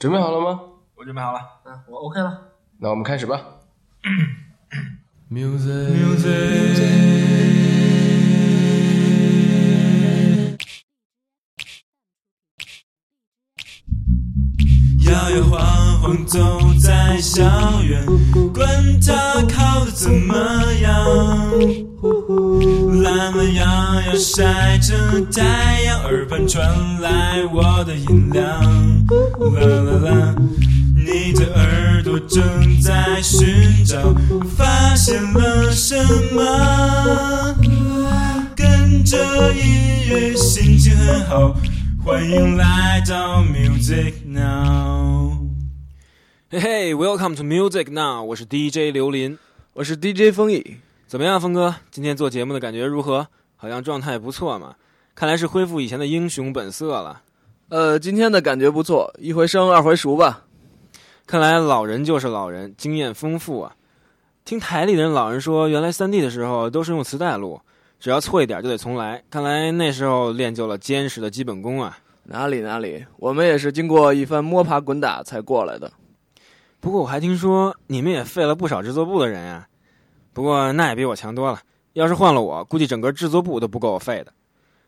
[0.00, 0.58] 准备好了吗？
[0.96, 1.40] 我准备好了。
[1.66, 2.40] 嗯，我 OK 了。
[2.78, 3.38] 那我们开始吧。
[5.30, 5.90] Music，
[15.04, 16.38] 摇摇晃晃走
[16.82, 17.42] 在校
[17.82, 18.06] 园，
[18.54, 18.66] 管
[19.06, 19.12] 他
[19.54, 20.90] 考得怎么样。
[23.16, 24.94] 懒懒洋洋晒着
[25.32, 26.64] 太阳，耳畔传
[27.00, 28.44] 来我的音量。
[29.54, 30.34] 啦啦啦，
[30.94, 34.14] 你的耳朵正在寻找，
[34.56, 35.96] 发现了什
[36.32, 37.56] 么？
[38.54, 39.18] 跟着
[39.54, 41.56] 音乐，心情很好。
[42.04, 45.32] 欢迎来到 Music Now。
[46.48, 49.36] 嘿嘿，Welcome to Music Now，我是 DJ 刘林，
[49.72, 50.76] 我是 DJ 风翼。
[51.10, 51.74] 怎么样，峰哥？
[51.90, 53.26] 今天做节目的感觉如何？
[53.56, 54.76] 好像状态不错嘛，
[55.16, 57.22] 看来是恢复以前的英雄本色了。
[57.68, 60.44] 呃，今天的感觉不错，一回生二回熟吧。
[61.26, 63.74] 看来老人就是老人，经验丰富啊。
[64.44, 67.60] 听台里的人老人说，原来三 D 的时候都是用磁带录，
[67.98, 69.20] 只要错一点就得重来。
[69.28, 71.98] 看来那时候练就了坚实的基本功啊。
[72.22, 75.90] 哪里哪里，我们也是经过一番摸爬滚打才过来的。
[76.78, 79.66] 不过我还听说你们也废了不少制作部的人呀、
[80.32, 81.60] 不过那也比我强多了。
[81.94, 84.32] 要是换了我，估计整个制作部都不够我废的。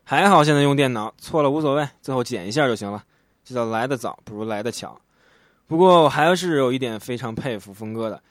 [0.03, 3.03] 还好现在用电脑，错了无所谓，最后剪一下就行了。
[3.43, 4.99] 这叫来得早，不如来得巧。
[5.67, 8.21] 不过我还是有一点非常佩服峰哥的，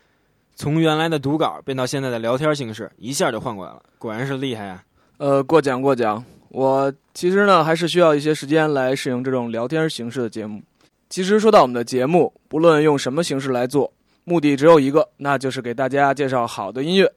[0.54, 4.84] 从原来的读稿变到现在的聊天形式，一下就换过来了，果然是厉害啊！
[5.18, 6.24] 呃，过奖过奖。
[6.48, 10.62] 我其实呢，还是需要一些时间来适应这种聊天形式的节目。
[11.08, 13.90] 其实说到我们的节目，不论用什么形式来做，
[14.24, 17.12] 目的只有一个，那就是给大家介绍好的音乐。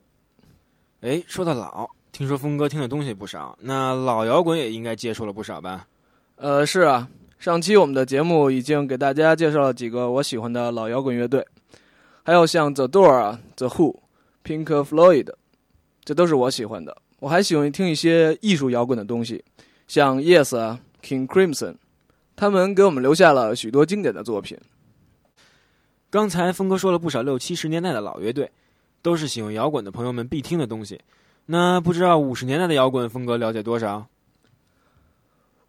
[1.02, 5.88] 哎，说到老，听说峰哥听的东西不少，那老摇滚也应该接触了不少吧？
[6.38, 11.46] 呃，是啊，上期我们的节目已经给大家介绍了几个我喜欢的老摇滚乐队，
[12.24, 13.96] 还有像 The Door 啊、The Who、
[14.44, 15.32] Pink Floyd，
[16.04, 16.98] 这都是我喜欢的。
[17.20, 19.44] 我还喜欢听一些艺术摇滚的东西，
[19.88, 21.76] 像 Yes 啊、King Crimson，
[22.36, 24.58] 他们给我们留下了许多经典的作品。
[26.16, 28.50] 刚才峰哥说了不少六七十年代的老乐队，
[29.02, 30.98] 都是喜欢摇滚的朋友们必听的东西。
[31.46, 34.08] 那不知道五十年代的摇滚，风格了解多少？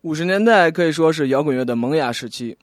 [0.02, 2.56] 五十年代可以说是摇滚乐的萌芽时期，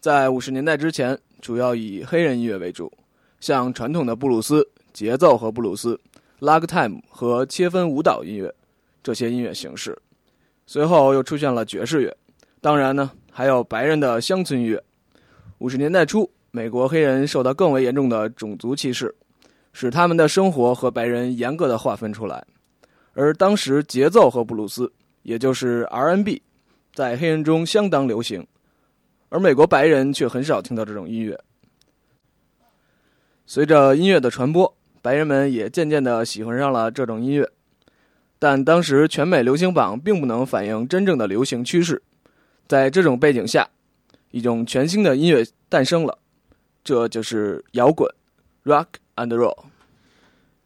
[0.00, 2.92] 在五十年代之前，主要以黑人音乐为主，
[3.38, 6.00] 像传统的布鲁斯、节奏和布鲁斯、
[6.40, 8.52] ragtime 和切分舞蹈音乐
[9.04, 9.96] 这些音乐形式。
[10.66, 12.16] 随后又出现了爵士乐，
[12.60, 14.82] 当然呢，还有白人的乡村音乐。
[15.58, 19.14] 五十年代初，美国黑人受到更为严重的种族歧视，
[19.72, 22.44] 使他们的生活和白人严格的划分出来。
[23.14, 26.42] 而当时节奏和布鲁斯，也就是 R&B。
[26.92, 28.44] 在黑人中相当流行，
[29.28, 31.38] 而美国白人却很少听到这种音乐。
[33.46, 37.48] 随着音乐的传播，白人们也渐渐的喜欢上了这种音乐。
[38.40, 42.02] 但当时全美流行榜并不能反映真正的流行趋势，
[42.66, 43.68] 在这种背景下，
[44.30, 46.18] 一种全新的音乐诞生了，
[46.82, 48.08] 这就是摇滚
[48.64, 48.86] （rock
[49.16, 49.56] and roll）。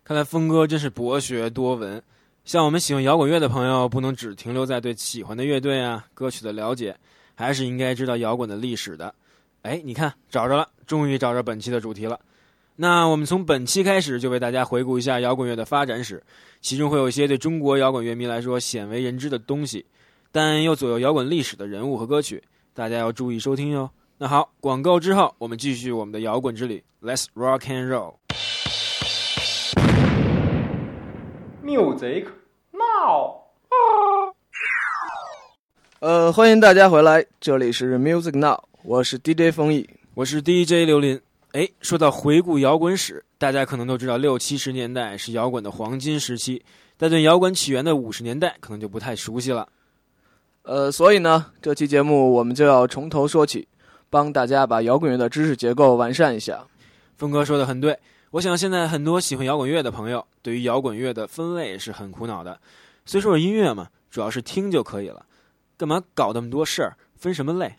[0.05, 2.03] 看来峰哥真是博学多闻。
[2.45, 6.95] 像我们喜欢摇滚乐的朋友，不能只停留在对喜欢的乐队啊、歌曲的了解，
[7.35, 9.15] 还是应该知道摇滚的历史的。
[9.63, 12.21] 哎，你看，找着了，终于找着本期的主题了。
[12.77, 16.23] 那我们从本期开始就为大家回顾一下摇滚乐的发展史，
[16.61, 19.87] 其中会有一些对中国摇滚乐迷来说鲜为人知的东西，
[20.31, 22.43] 但又左右摇滚历史的人物和歌曲，
[22.75, 23.89] 大家要注意收听哟。
[24.17, 28.15] 那好，广告之后，我们继续我们的摇滚之旅，Let's rock and roll。
[31.65, 32.27] Music
[32.71, 33.41] Now。
[35.99, 39.91] 呃，欢迎大家回来，这里是 Music Now，我是 DJ 风毅。
[40.15, 41.21] 我是 DJ 刘林。
[41.51, 46.65] 哎，说到回顾摇滚史，大家可能都知道六七十年代是摇滚的黄金时期，
[46.97, 49.69] 但对摇滚起源的五十年代可能就不太熟悉了。
[50.63, 53.67] 呃，所以呢，这期节目我们就要从头说起，
[54.15, 56.65] 帮大家把摇滚乐的知识结构完善一下。
[57.17, 57.99] 峰哥说的很对，
[58.31, 62.61] 我想现在很多喜欢摇滚乐的朋友，对于摇滚乐的分类是很苦恼的。
[63.05, 65.27] 虽说是音乐嘛，主要是听就可以了，
[65.77, 66.97] 干嘛搞那么多事儿？
[67.17, 67.75] 分什么类？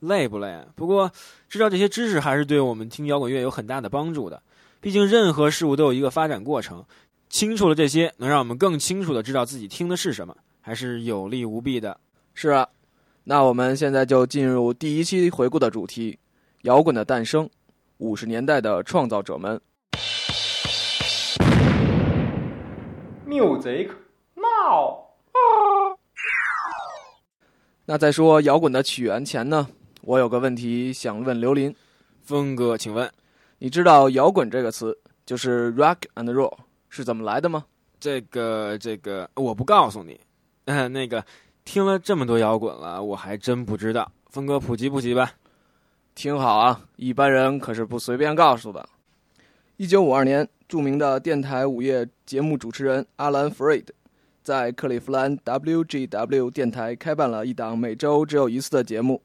[0.00, 0.64] 累不累啊？
[0.74, 1.12] 不过
[1.50, 4.42] 知道这些知识还是对我们听摇滚乐有很大的帮助的。
[4.80, 6.82] 毕竟任何事物都有一个发展过程，
[7.28, 12.00] 清楚了这些，能让我们更清楚的知道自己听的是什么，还是有利无弊的。
[12.32, 12.66] 是啊，
[13.26, 16.18] 那我们现在就进入第一期回顾的主题：
[16.64, 17.48] 摇滚的诞生，
[17.96, 19.58] 五十年代的创造者们。
[23.26, 23.88] Music
[24.34, 25.04] Now。
[27.86, 29.68] 那在说摇滚的起源前呢，
[30.02, 31.74] 我有个问题想问刘林，
[32.22, 33.10] 峰哥，请问
[33.58, 36.54] 你知道“摇滚”这个词就是 “rock and roll”
[36.90, 37.64] 是怎么来的吗？
[37.98, 40.20] 这个这个，我不告诉你。
[40.66, 41.24] 嗯， 那个
[41.64, 44.10] 听了这么多摇滚了，我还真不知道。
[44.28, 45.32] 峰哥普及普及吧。
[46.14, 48.88] 听好啊，一般人可是不随便告诉的。
[49.76, 53.92] 一九五二年，著名的电台午夜节目主持人阿兰·弗瑞德
[54.42, 59.20] 在克利夫兰 WGW 电台开办了一档每周只有一次的节目。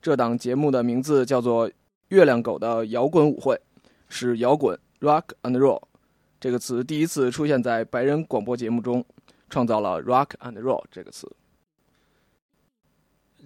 [0.00, 1.68] 这档节目的名字叫做
[2.08, 3.54] 《月亮狗的摇滚舞会》，
[4.08, 5.80] 是摇滚 （rock and roll）
[6.40, 9.04] 这个词第一次出现在白人广播节目中，
[9.48, 11.30] 创造了 “rock and roll” 这个词。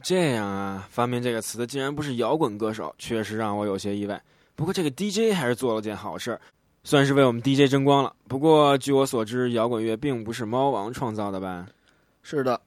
[0.02, 4.22] 这样啊，发明这个词的竟然不是摇滚歌手，确实让我有些意外。
[4.54, 6.38] 不过这个 DJ 还是做了件好事，
[6.84, 8.14] 算是为我们 DJ 争光了。
[8.28, 11.66] 不过据我所知，摇滚乐并不是猫王创造的吧？
[12.22, 12.60] 是的，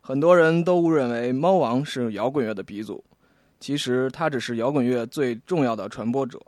[0.00, 3.02] 很多人都误认为猫王是摇滚乐的鼻祖，
[3.60, 6.40] 其实他只是摇滚乐最重要的传播者。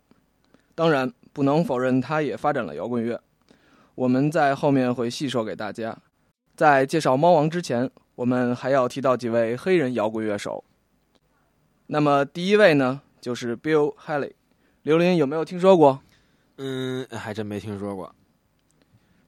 [0.74, 3.20] 当然，不能否认他也发展了摇滚乐。
[3.94, 5.96] 我们在后面会细说给大家。
[6.56, 7.90] 在介绍猫王之前，
[8.20, 10.62] 我们还要提到几位黑人摇滚乐手。
[11.86, 14.32] 那么第一位呢，就是 Bill Haley。
[14.82, 16.02] 刘林有没有听说过？
[16.58, 18.14] 嗯，还真没听说过。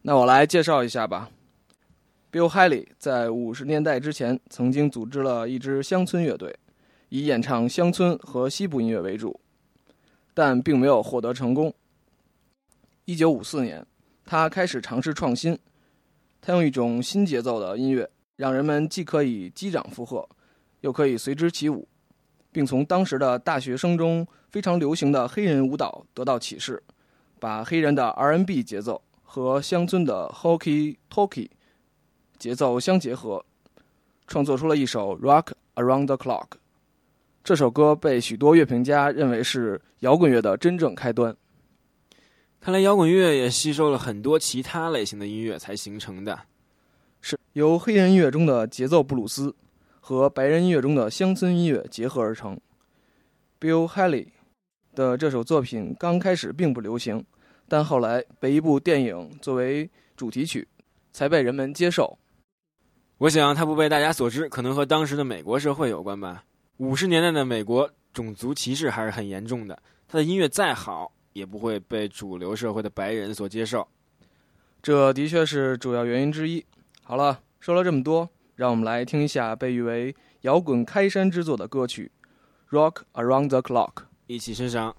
[0.02, 1.30] 那我来介绍一下吧。
[2.30, 6.54] Bill Haley 在五十年代之前曾经组织了一支乡村乐队，
[7.08, 9.40] 以演唱乡村和西部音乐为主，
[10.34, 11.72] 但并没有获得成功。
[13.06, 13.86] 一九五四年，
[14.26, 15.58] 他开始尝试创新。
[16.42, 20.28] 他用一种新节奏的音乐，让人们既可以击掌附和，
[20.80, 21.86] 又可以随之起舞，
[22.50, 26.82] 并从当时的大学生中非常流行的黑人舞蹈得到启示，
[27.38, 31.50] 把黑人的 R&B 节奏和乡村的 Hockey Talkie
[32.38, 33.44] 节奏相结合，
[34.26, 36.44] 创作出了一首《Rock Around the Clock》。
[37.44, 41.36] 这首歌被许多乐评家认为是摇滚乐的真正开端。
[42.60, 46.38] 看来摇滚乐也吸收了很多其他类型的音乐才形成的，
[47.22, 49.54] 是由黑人音乐中的节奏布鲁斯
[50.00, 52.60] 和白人音乐中的乡村音乐结合而成。
[53.58, 54.26] Bill Haley
[54.94, 57.24] 的这首作品刚开始并不流行，
[57.68, 60.68] 但后来被一部电影作为主题曲，
[61.12, 62.18] 才被人们接受。
[63.16, 66.44] 我想它不被大家所知，可能和当时的美国社会有关吧。
[66.76, 71.10] 五十年代的美国种族歧视还是很严重的，他的音乐再好。
[71.32, 73.88] 也不会被主流社会的白人所接受，
[74.82, 76.62] 这的确是主要原因之一。
[77.03, 82.11] 好了，说了这么多，让我们来听一下被誉为摇滚开山之作的歌曲《
[82.75, 83.91] Rock Around the Clock》，
[84.27, 84.95] 一起欣赏。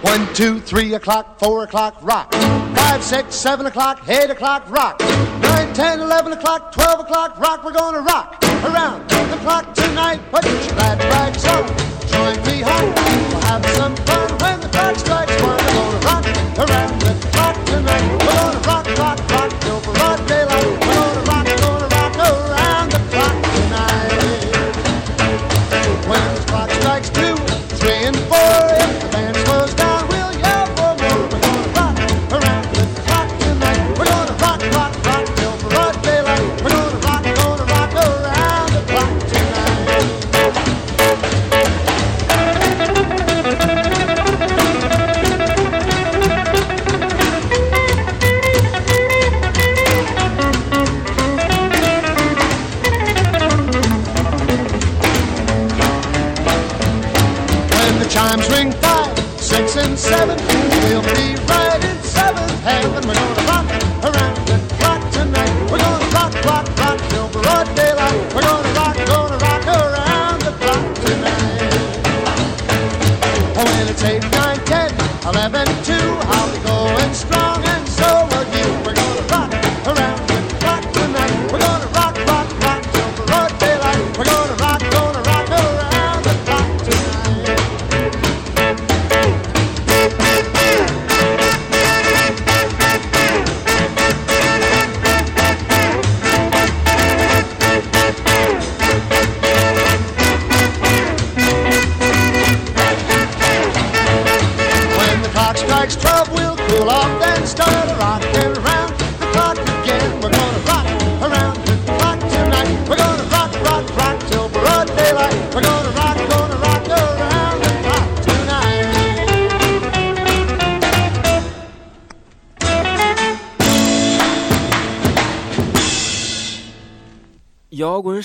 [0.00, 2.32] One, two, three o'clock, four o'clock, rock.
[2.72, 5.00] Five, six, seven o'clock, eight o'clock, rock.
[5.42, 7.64] Nine, ten, eleven o'clock, twelve o'clock, rock.
[7.64, 10.20] We're gonna rock around the clock tonight.
[10.30, 11.66] Put your glad rags on.
[12.06, 12.94] Join me home.
[12.94, 15.58] We'll have some fun when the clock strikes one.
[15.58, 16.24] We're gonna rock
[16.62, 18.06] around the clock tonight.
[18.22, 19.80] We're gonna rock, rock, rock till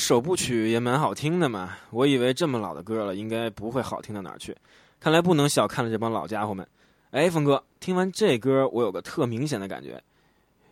[0.09, 1.77] 首部曲也蛮好听的嘛。
[1.91, 4.57] 我以为这么老的歌了，应该不会好听到哪儿去。
[4.99, 6.67] 看来不能小看了这帮老家伙们。
[7.11, 10.03] 哎，峰哥，听完这歌，我有个特明显的感觉，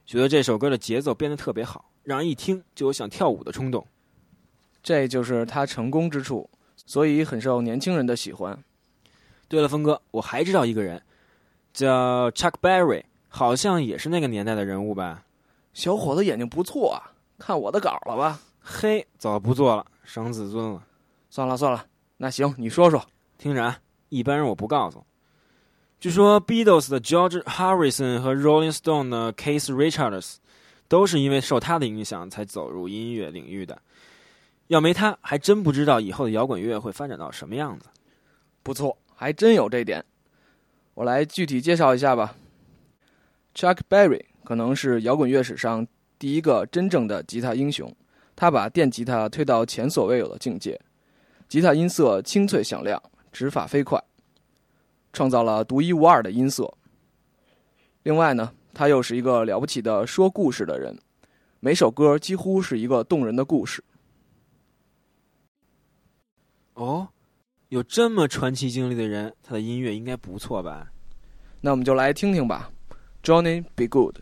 [0.06, 3.86] 觉得这首歌的节奏编得特别好，让人一听就有想跳舞的冲动。
[4.82, 6.48] 这就是他成功之处，
[6.86, 8.58] 所以很受年轻人的喜欢。
[9.48, 11.02] 对了，峰哥，我还知道一个人，
[11.74, 15.24] 叫 Chuck Berry，好像也是那个年代的人物吧？
[15.74, 18.40] 小伙子眼睛不错啊，看我的稿了吧？
[18.68, 20.82] 嘿，早不做了，伤自尊了。
[21.30, 23.00] 算了算了，那行，你说说。
[23.38, 25.06] 听着啊，一般人我不告诉。
[26.00, 30.38] 据说 Beatles 的 George Harrison 和 Rolling Stone 的 Keith Richards
[30.88, 33.80] 都是因为受他的影响才走入音乐领域的。
[34.66, 37.86] 要没他，还真不知道以后的摇滚乐会发展到什么样子。
[38.64, 40.04] 不错，还真有这点。
[40.94, 42.34] 我来具体介绍一下吧。
[43.54, 45.86] Chuck Berry 可能是摇滚乐史上
[46.18, 47.94] 第一个真正的吉他英雄，
[48.36, 50.80] 他把电吉他推到前所未有的境界。
[51.48, 53.02] 吉他音色清脆响亮，
[53.32, 54.02] 指法飞快，
[55.12, 56.72] 创造了独一无二的音色。
[58.02, 60.96] 另外呢，他又是一个了不起的说故事的人，
[61.60, 63.82] 每首歌几乎是一个动人的故事。
[66.74, 67.08] 哦，
[67.68, 70.92] 有这么传奇经历的人，他的音乐应该不错吧？
[71.62, 72.70] 那我们就来听听吧
[73.22, 74.18] ，Johnny Be Good。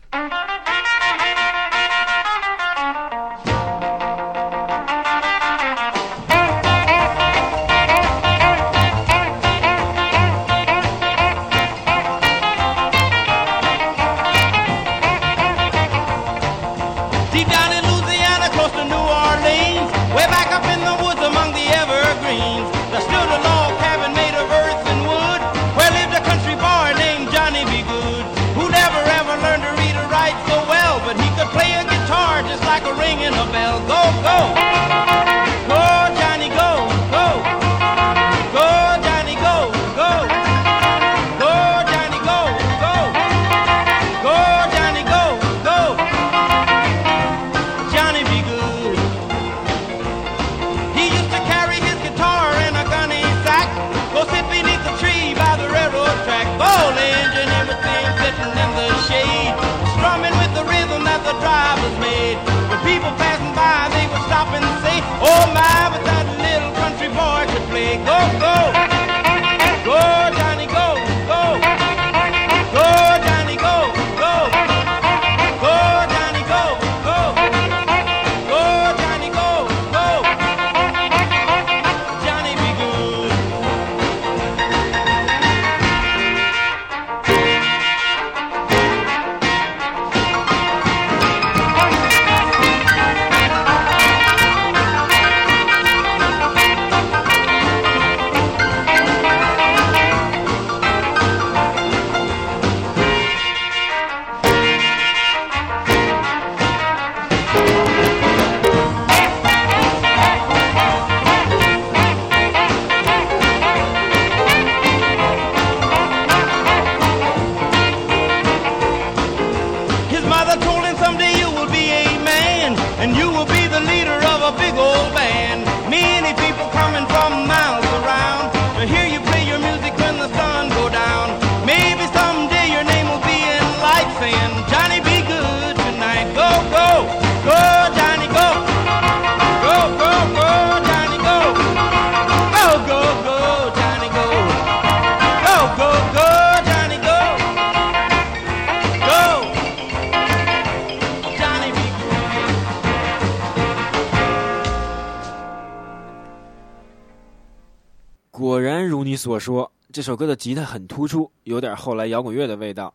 [159.25, 162.93] 所说，这首歌的吉他很突出，有点后来摇滚乐的味道。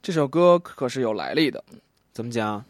[0.00, 1.62] 这首歌可是有来历的。
[2.10, 2.64] 怎么讲？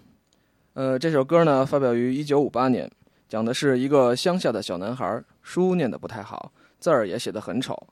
[0.72, 2.90] 呃，这首歌呢，发表于一九五八年，
[3.28, 6.50] 讲的是一个乡下的小男孩，书念得不太好，
[6.80, 7.86] 字儿也写得很丑，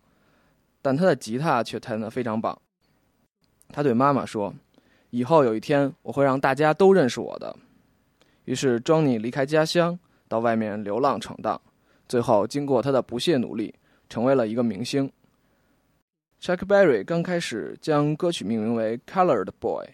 [0.82, 2.60] 但他的吉他却弹得非常棒。
[3.68, 4.52] 他对妈妈说
[5.10, 7.54] ：“以后有一天，我会让大家都认识我的。”
[8.46, 11.60] 于是，Johnny 离开家乡，到外面流浪闯荡，
[12.10, 13.72] 最后经过他的不懈努力，
[14.08, 15.08] 成为了一个明星。
[16.42, 19.86] Chuck Berry 刚开始将歌曲命名为《Colored Boy》，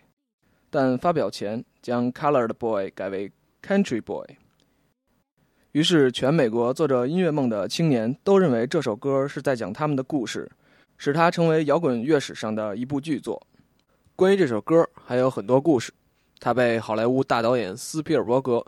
[0.71, 3.31] 但发表前将 Colored Boy 改为
[3.63, 4.25] Country Boy。
[5.73, 10.51] 于是，全美国做着音乐梦的青年都认为这首歌是在讲他们的故事，
[10.97, 13.47] 使它成为摇滚乐史上的一部巨作。
[14.15, 15.93] 关于这首歌，还有很多故事，
[16.41, 18.65] 他被好莱坞大导演斯皮尔伯格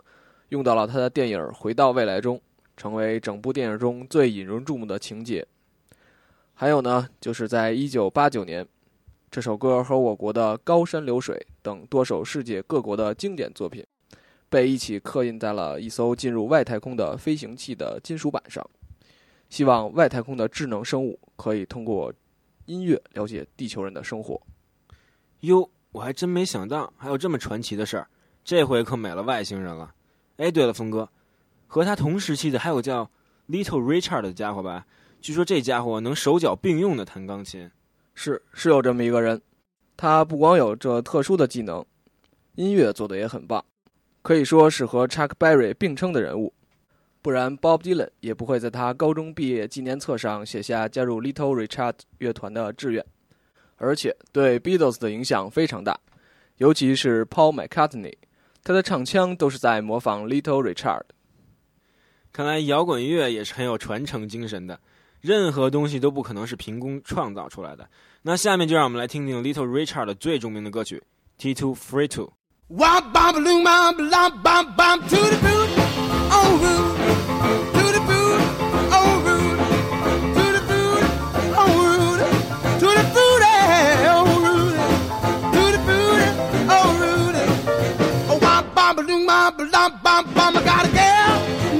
[0.49, 2.39] 用到了他的电影《回到未来》中，
[2.79, 5.45] 成为整部电影中最引人注目的情节。
[6.53, 8.65] 还有呢，就是在1989年，
[9.29, 13.85] 这首歌和我国的《高山流水》等多首世界各国的经典作品，
[14.49, 18.65] 被一起刻印在了一艘进入外太空的飞行器的金属板上。
[19.49, 22.13] 希望外太空的智能生物可以通过
[22.65, 24.41] 音乐了解地球人的生活。
[25.41, 28.07] 哟，我还真没想到还有这么传奇的事儿，
[28.45, 29.93] 这回可美了外星人了。
[30.37, 31.09] 哎，对了，峰哥，
[31.69, 33.09] 和他同时期的还有叫
[33.47, 34.87] Little Richard 的家伙吧？
[35.21, 37.69] 据说这家伙能手脚并用的弹钢琴。
[38.15, 39.39] 是是有这么一个人，
[39.95, 41.85] 他不光有这特殊的技能，
[42.55, 43.63] 音乐做得也很棒，
[44.23, 46.51] 可以说是和 Chuck Berry 并称的人物。
[47.21, 53.05] 不然，Bob Dylan 也不会在他高中毕业纪念册上写下加入 Little Richard 乐团的志愿，
[53.77, 55.99] 而且对 Beatles 的影响非常大，
[56.57, 58.15] 尤其是 Paul McCartney，
[58.63, 61.03] 他的唱腔都是在模仿 Little Richard。
[62.39, 64.79] 看来摇滚乐也是很有传承精神的，
[65.19, 67.85] 任何东西都不可能是凭空创造出来的。
[68.21, 71.03] 那下面就让我们来听听 Little Richard 的最著名的歌曲
[71.37, 71.75] 《T To》。
[72.69, 75.69] Wop bop loom bop lop bop bop to the boot,
[76.31, 76.95] oh root,
[77.73, 78.39] to the boot,
[78.93, 79.59] oh root,
[80.33, 81.03] to the boot,
[81.57, 82.19] oh root,
[82.79, 83.43] to the boot,
[84.07, 84.79] oh root,
[85.51, 86.23] to the boot,
[86.69, 87.35] oh root.
[88.29, 90.55] Oh wop bop loom bop lop bop bop.
[90.55, 91.38] I got a girl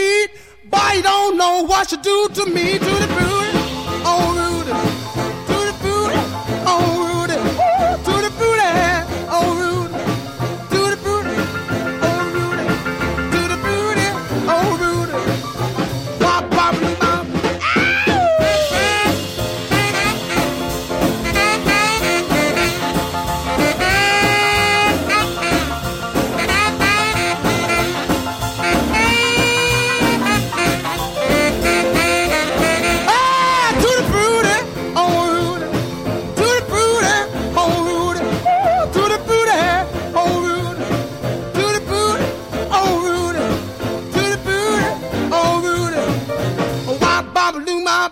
[0.00, 0.30] Indeed.
[0.64, 3.39] Boy, you don't know what you do to me, to the booty,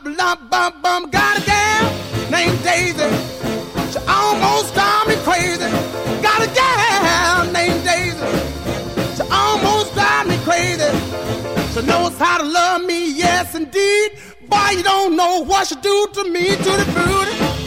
[0.05, 1.11] lop, bop, bum.
[1.11, 1.85] Got a gal
[2.31, 3.09] named Daisy.
[3.93, 5.69] She almost drive me crazy.
[6.23, 8.29] Got a gal named Daisy.
[9.17, 10.91] She almost drive me crazy.
[11.73, 14.13] She knows how to love me, yes indeed.
[14.49, 17.58] Boy, you don't know what she do to me, to the booty,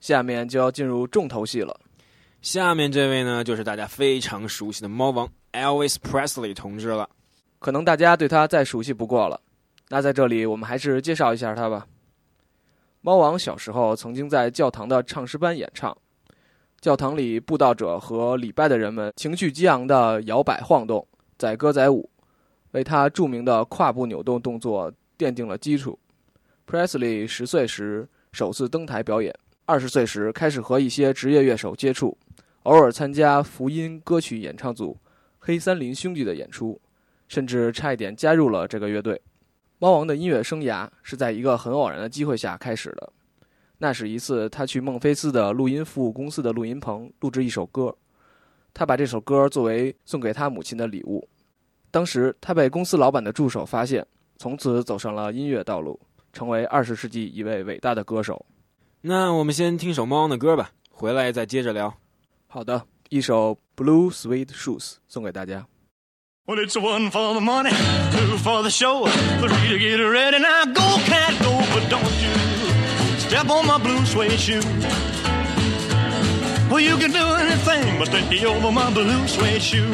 [0.00, 1.78] 下面就要进入重头戏了。
[2.40, 7.08] 下面这位呢，就是大家非常熟悉的猫王 Elvis Presley 同志了。
[7.58, 9.40] 可能大家对他再熟悉不过了。
[9.88, 11.86] 那在这里，我们还是介绍一下他吧。
[13.00, 15.96] 猫王小时候曾经在教堂的唱诗班演唱，
[16.80, 21.06] 教堂里布道者和礼拜的人们情绪激昂的摇摆晃动，
[21.38, 22.10] 载歌载舞，
[22.72, 25.96] 为他著名的胯部扭动动作奠定了基础。
[26.66, 32.16] Presley 十岁时首次登台表演，二十岁时开始和一些职业乐手接触，
[32.62, 34.96] 偶尔参加福音歌曲演唱组
[35.38, 36.80] 黑森林兄弟的演出。
[37.28, 39.18] 甚至差一点加入了这个乐队。
[39.78, 43.10] 猫王的音乐生涯是在一个很偶然的机会下开始的。
[43.78, 47.96] 那是一次他去孟菲斯的录音服务公司的录音棚录制一首歌，
[48.74, 51.26] 他把这首歌作为送给他母亲的礼物。
[51.90, 55.98] 当时他被公司老板的助手发现，从此走上了音乐道路，
[56.32, 58.44] 成为二十世纪一位伟大的歌手。
[59.00, 61.92] 那我们先听首猫王的歌吧，回来再接着聊。
[62.46, 65.66] 好的，一首《Blue Sweet Shoes》送给大家。
[66.44, 69.06] Well, it's one for the money, two for the show,
[69.40, 70.38] three to get ready.
[70.38, 74.60] Now go, cat, go, but don't you step on my blue suede shoe.
[76.68, 79.86] Well, you can do anything but take me over my blue suede shoe.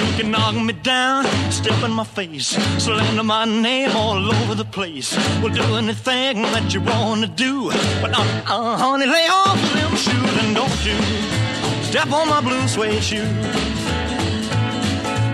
[0.00, 4.64] You can knock me down, step in my face, slander my name all over the
[4.64, 5.14] place.
[5.42, 7.68] We'll do anything that you wanna do.
[8.00, 10.96] But uh, uh, honey, lay off them shoes and don't you
[11.84, 13.28] step on my blue suede shoe.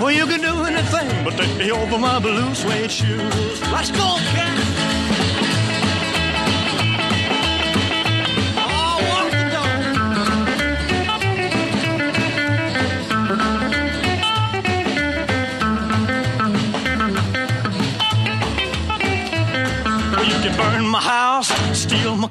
[0.00, 3.62] Well, you can do anything but me over my blue suede shoes.
[3.70, 4.75] Let's go, cat.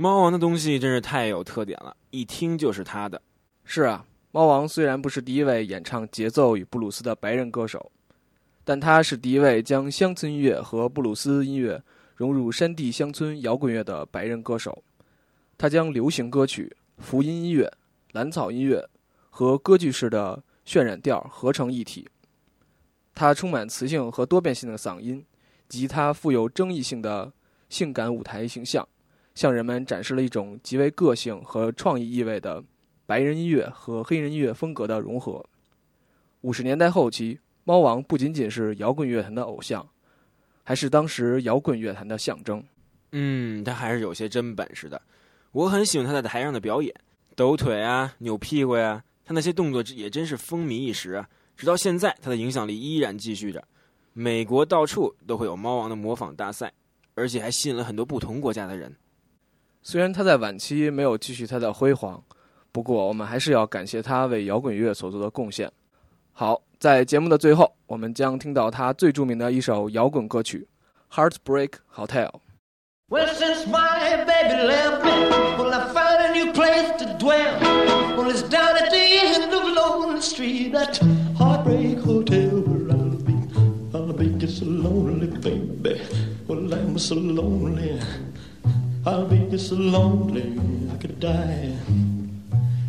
[0.00, 3.20] 猫王的东西真是太有特点了，一听就是他的。
[3.64, 7.90] 是啊，猫王虽然不是第一位演唱节奏与布鲁斯的白人歌手，
[8.62, 11.82] 但他是第一位将乡村音乐和布鲁斯音乐
[12.14, 14.84] 融入山地乡村摇滚乐的白人歌手。
[15.56, 17.68] 他将流行歌曲、福音音乐、
[18.12, 18.88] 蓝草音乐
[19.28, 22.06] 和歌剧式的渲染调合成一体。
[23.16, 25.26] 他充满磁性和多变性的嗓音，
[25.68, 27.32] 及他富有争议性的
[27.68, 28.86] 性感舞台形象，
[29.38, 32.60] 向人们展示了一种极为个性和创意意味的
[33.06, 35.46] 白人音乐和黑人音乐风格的融合。
[36.40, 39.88] 五十年代后期，猫王不仅仅是摇滚乐坛的偶像，
[40.64, 42.60] 还是当时摇滚乐坛的象征。
[43.12, 45.00] 嗯，他还是有些真本事的。
[45.52, 46.92] 我很喜欢他在台上的表演，
[47.36, 51.28] 抖腿啊，扭屁股呀、他那些动作也真是风靡一时啊。
[51.56, 53.62] 直到现在，他的影响力依然继续着。
[54.14, 56.72] 美国到处都会有猫王的模仿大赛，
[57.14, 58.92] 而且还吸引了很多不同国家的人。
[59.82, 62.22] 虽然他在晚期没有继续他的辉煌，
[62.70, 65.70] 不过我们还是要感谢他为摇滚乐所做的贡献。
[66.32, 70.68] 好，在节目的最后，我们将听到他最著名的一首摇滚歌曲
[71.14, 72.28] 《Heartbreak Hotel》。
[73.10, 77.58] Well, since my baby left me, well, I found a new place to dwell.
[78.16, 81.00] Well, it's down at the end of Lonely Street, that
[81.38, 83.32] heartbreak hotel where I'll be.
[83.94, 86.02] I'll be just so lonely, baby.
[86.46, 87.98] Well, I'm so lonely.
[89.08, 90.60] I'll be so lonely,
[90.92, 91.72] I could die.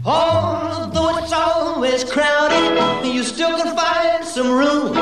[0.06, 4.94] Although it's always crowded, you still can find some room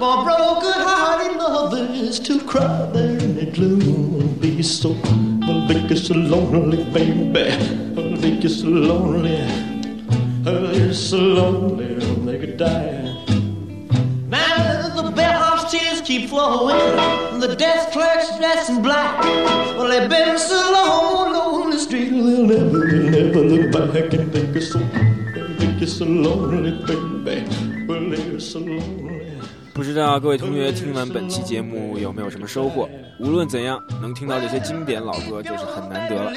[0.00, 4.36] for broken-hearted lovers to cry there in the gloom.
[4.40, 4.96] Be so,
[5.44, 7.52] I'll be so lonely, baby.
[7.96, 9.40] I'll be so lonely.
[10.44, 11.94] I'll be so lonely,
[12.26, 12.97] they could die.
[16.08, 16.78] Keep flowing,
[17.38, 19.22] the desk clerk's dressed in black.
[19.76, 24.32] Well, they've been so long on the street, they'll never, they'll never look back and
[24.32, 24.78] think it's so,
[25.58, 27.44] think it's so lonely, baby.
[27.86, 29.18] Well, they're so lonely.
[29.74, 32.88] 不知道各位同学听完本期节目有没有什么收获？
[33.20, 36.32] 无论怎样，能听到这些经典老歌就是很难得了。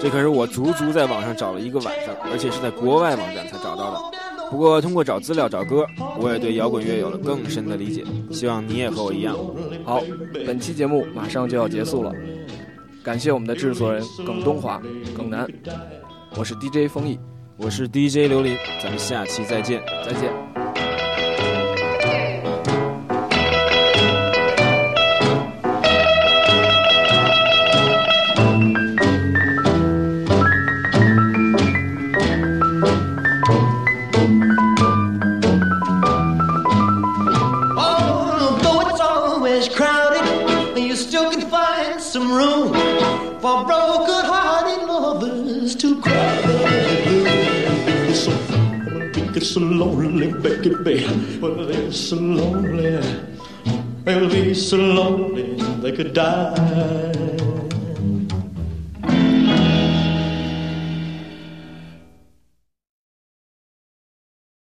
[0.00, 4.00] 这可是我足足在网上找了一个晚上，而且是在国外网站才找到的。
[4.52, 5.86] 不过通过找资料找歌，
[6.20, 8.04] 我也对摇滚乐有了更深的理解。
[8.30, 9.34] 希望你也和我一样。
[9.82, 10.02] 好，
[10.46, 12.12] 本期节目马上就要结束了，
[13.02, 14.78] 感谢我们的制作人耿东华、
[15.16, 15.48] 耿楠，
[16.36, 17.18] 我是 DJ 丰毅，
[17.56, 19.82] 我是 DJ 刘林，咱们下期再见。
[20.04, 20.51] 再见。
[49.78, 51.06] Lonely, baby.
[51.40, 53.00] Well, they're so lonely.
[54.04, 57.11] They'll be so lonely they could die.